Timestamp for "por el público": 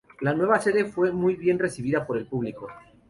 2.07-2.67